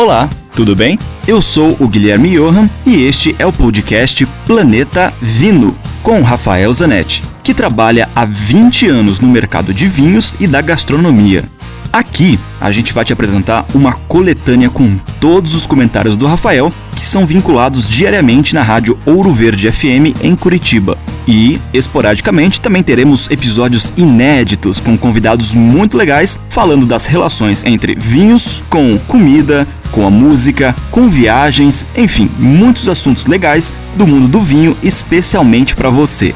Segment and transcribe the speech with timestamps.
[0.00, 0.98] Olá, tudo bem?
[1.28, 7.22] Eu sou o Guilherme Johan e este é o podcast Planeta Vino, com Rafael Zanetti,
[7.44, 11.44] que trabalha há 20 anos no mercado de vinhos e da gastronomia.
[11.92, 17.04] Aqui a gente vai te apresentar uma coletânea com todos os comentários do Rafael que
[17.04, 20.96] são vinculados diariamente na rádio Ouro Verde FM em Curitiba.
[21.30, 28.60] E, esporadicamente, também teremos episódios inéditos com convidados muito legais falando das relações entre vinhos
[28.68, 34.76] com comida, com a música, com viagens, enfim, muitos assuntos legais do mundo do vinho,
[34.82, 36.34] especialmente para você.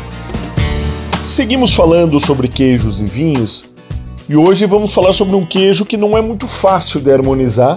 [1.24, 3.66] Seguimos falando sobre queijos e vinhos
[4.28, 7.76] e hoje vamos falar sobre um queijo que não é muito fácil de harmonizar,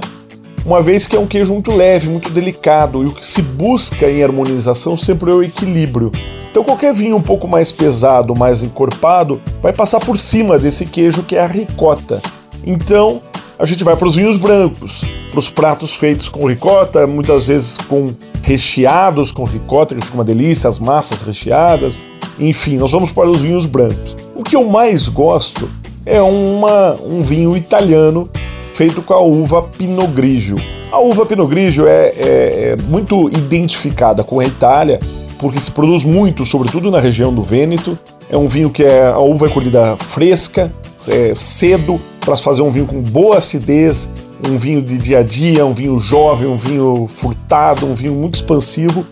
[0.67, 4.11] uma vez que é um queijo muito leve, muito delicado, e o que se busca
[4.11, 6.11] em harmonização sempre é o equilíbrio.
[6.51, 11.23] Então qualquer vinho um pouco mais pesado, mais encorpado, vai passar por cima desse queijo
[11.23, 12.21] que é a ricota.
[12.65, 13.21] Então
[13.57, 17.77] a gente vai para os vinhos brancos, para os pratos feitos com ricota, muitas vezes
[17.77, 18.13] com
[18.43, 21.97] recheados com ricota, que fica uma delícia, as massas recheadas.
[22.37, 24.17] Enfim, nós vamos para os vinhos brancos.
[24.35, 25.69] O que eu mais gosto
[26.05, 28.29] é uma, um vinho italiano
[28.77, 30.55] feito com a uva Pinot Grigio.
[30.91, 34.99] A uva Pinot Grigio é, é, é muito identificada com a Itália
[35.39, 37.97] porque se produz muito, sobretudo na região do Vêneto.
[38.29, 40.71] É um vinho que é, a uva é colhida fresca,
[41.07, 44.11] é, cedo, para fazer um vinho com boa acidez,
[44.47, 48.35] um vinho de dia a dia, um vinho jovem, um vinho furtado, um vinho muito
[48.35, 49.03] expansivo.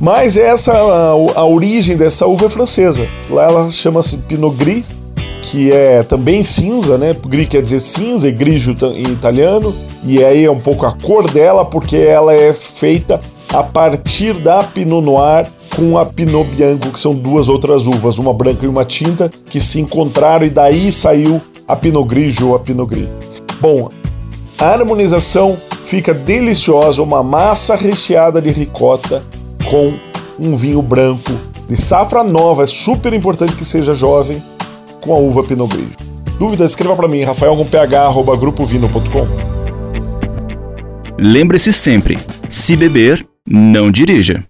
[0.00, 3.08] Mas essa a, a origem dessa uva é francesa.
[3.28, 5.03] Lá ela chama-se Pinot Gris
[5.44, 7.14] que é também cinza, né?
[7.26, 11.30] Gris quer dizer cinza e grigio em italiano, e aí é um pouco a cor
[11.30, 13.20] dela, porque ela é feita
[13.52, 18.32] a partir da Pinot Noir com a Pinot Bianco, que são duas outras uvas, uma
[18.32, 22.58] branca e uma tinta, que se encontraram e daí saiu a Pinot Grigio ou a
[22.58, 23.08] Pinot Gris.
[23.60, 23.90] Bom,
[24.58, 29.22] a harmonização fica deliciosa, uma massa recheada de ricota
[29.70, 29.92] com
[30.40, 31.32] um vinho branco
[31.68, 34.42] de safra nova, é super importante que seja jovem,
[35.04, 35.92] com a uva Pinot Grigio.
[36.38, 36.64] Dúvida?
[36.64, 39.26] Escreva para mim, rafael com ph@grupovino.com.
[41.18, 44.42] Lembre-se sempre, se beber, não dirija.